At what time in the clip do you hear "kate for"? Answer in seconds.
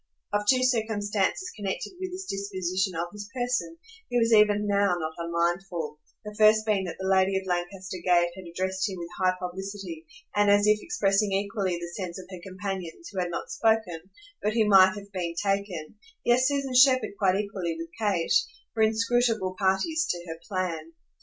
17.99-18.81